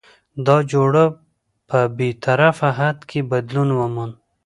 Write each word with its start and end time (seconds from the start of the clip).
دا 0.45 0.57
جوړه 0.71 1.03
په 1.69 1.79
بې 1.97 2.09
طرفه 2.23 2.69
حد 2.79 2.97
کې 3.09 3.19
بدلون 3.31 3.69
وموند؛ 3.79 4.13